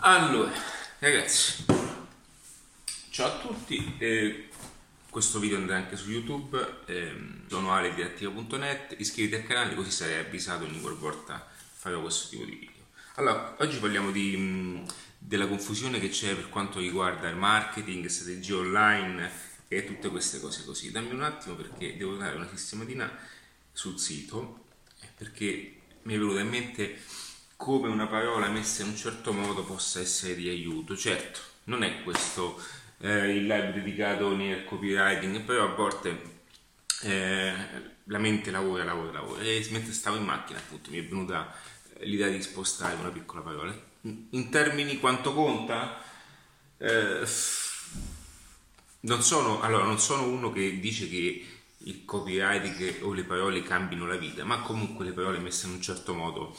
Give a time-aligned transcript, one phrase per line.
[0.00, 0.52] Allora,
[1.00, 1.64] ragazzi,
[3.10, 3.96] ciao a tutti.
[3.98, 4.48] Eh,
[5.10, 6.82] questo video andrà anche su YouTube.
[6.86, 8.94] ehm, sono aledirettiva.net.
[8.98, 12.84] Iscriviti al canale così sarai avvisato ogni qualvolta farò questo tipo di video.
[13.16, 14.86] Allora, oggi parliamo di, mh,
[15.18, 19.30] della confusione che c'è per quanto riguarda il marketing, strategie online
[19.66, 20.92] e tutte queste cose così.
[20.92, 23.10] Dammi un attimo perché devo dare una sistematina
[23.72, 24.66] sul sito
[25.00, 27.00] eh, perché mi è venuta in mente
[27.58, 30.96] come una parola messa in un certo modo possa essere di aiuto.
[30.96, 32.56] Certo, non è questo
[33.00, 36.36] eh, il live dedicato nel copywriting, però a volte
[37.02, 37.52] eh,
[38.04, 39.42] la mente lavora, lavora, lavora.
[39.42, 41.52] E mentre stavo in macchina, appunto, mi è venuta
[42.02, 43.76] l'idea di spostare una piccola parola.
[44.02, 46.00] In termini quanto conta?
[46.78, 47.26] Eh,
[49.00, 51.46] non sono, allora, non sono uno che dice che
[51.78, 55.82] il copywriting o le parole cambino la vita, ma comunque le parole messe in un
[55.82, 56.56] certo modo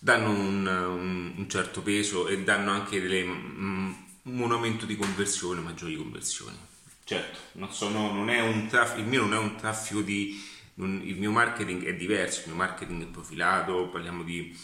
[0.00, 3.92] danno un, un, un certo peso e danno anche delle, mm,
[4.24, 6.58] un aumento di conversione, maggiori conversioni.
[7.04, 10.40] Certo, non sono, non è un traffico, il mio non è un traffico di...
[10.74, 14.56] non- il mio marketing è diverso, il mio marketing è profilato, parliamo di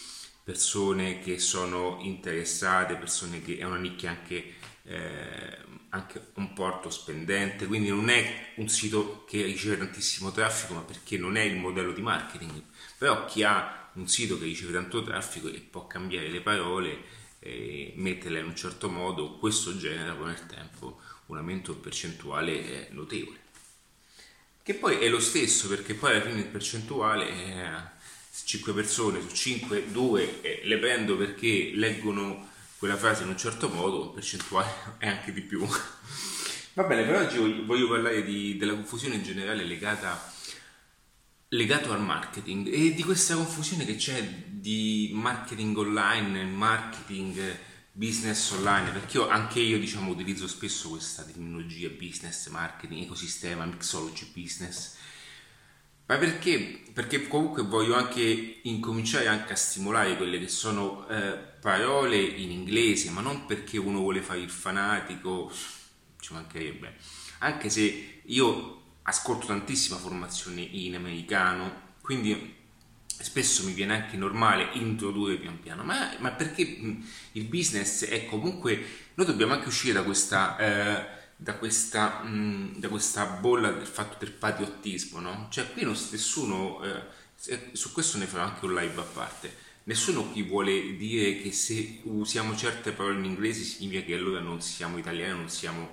[0.44, 4.54] persone che sono interessate, persone che è una nicchia anche,
[4.86, 5.58] eh,
[5.90, 11.18] anche un porto spendente, quindi non è un sito che riceve tantissimo traffico, ma perché
[11.18, 12.62] non è il modello di marketing.
[12.98, 17.92] Però chi ha un sito che riceve tanto traffico e può cambiare le parole e
[17.96, 23.44] metterle in un certo modo, questo genera poi nel tempo un aumento percentuale eh, notevole
[24.66, 27.80] che poi è lo stesso perché poi alla fine il percentuale è
[28.44, 33.68] 5 persone su 5, 2 eh, le prendo perché leggono quella frase in un certo
[33.68, 35.66] modo, il percentuale è anche di più.
[36.74, 40.34] Va bene, per oggi voglio, parlare di- della confusione in generale legata
[41.50, 47.56] legato al marketing e di questa confusione che c'è di marketing online marketing
[47.92, 54.32] business online perché io, anche io diciamo utilizzo spesso questa terminologia business marketing ecosistema mixology
[54.34, 54.96] business
[56.06, 56.82] ma perché?
[56.92, 63.10] Perché comunque voglio anche incominciare anche a stimolare quelle che sono eh, parole in inglese,
[63.10, 65.52] ma non perché uno vuole fare il fanatico,
[66.20, 66.96] ci mancherebbe.
[67.40, 72.54] Anche se io ascolto tantissima formazione in americano, quindi
[73.06, 78.26] spesso mi viene anche normale introdurre pian piano, ma, ma perché mh, il business è
[78.26, 83.86] comunque, noi dobbiamo anche uscire da questa, eh, da questa, mh, da questa bolla del
[83.86, 85.48] fatto del patriottismo, no?
[85.50, 89.54] Cioè qui non, nessuno, eh, su questo ne farò anche un live a parte,
[89.84, 94.60] nessuno qui vuole dire che se usiamo certe parole in inglese significa che allora non
[94.60, 95.90] siamo italiani, non siamo...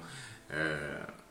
[0.49, 1.21] eh,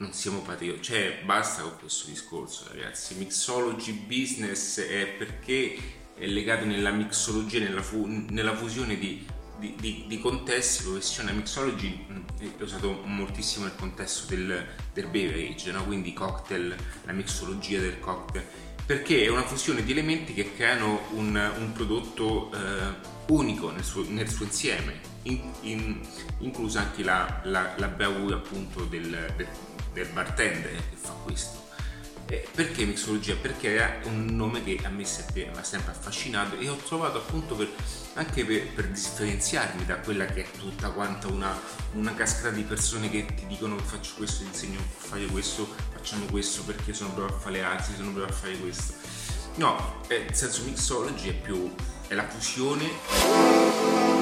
[0.00, 5.76] non siamo patrioti, cioè basta con questo discorso ragazzi, mixology business è perché
[6.14, 9.26] è legato nella mixologia, nella, fu- nella fusione di,
[9.58, 12.06] di- di- di contesti, professione, la mixology
[12.58, 15.84] è usato moltissimo nel contesto del, del beverage, no?
[15.84, 16.74] quindi cocktail,
[17.04, 18.44] la mixologia del cocktail,
[18.86, 24.04] perché è una fusione di elementi che creano un, un prodotto eh, unico nel suo,
[24.08, 26.00] nel suo insieme, in- in-
[26.38, 29.46] inclusa anche la, la, la bravura appunto del, del,
[29.92, 31.66] del bartender che fa questo.
[32.30, 33.36] Eh, perché mixologia?
[33.36, 37.16] Perché era un nome che a me sempre, mi ha sempre affascinato e ho trovato
[37.16, 37.70] appunto per,
[38.14, 41.58] anche per, per differenziarmi da quella che è tutta quanta una,
[41.92, 46.64] una cascata di persone che ti dicono faccio questo, insegno a fare questo, facciamo questo
[46.64, 48.92] perché sono bravo a fare le arti, sono bravo a fare questo.
[49.54, 51.74] No, eh, nel senso mixology è più
[52.08, 54.17] è la fusione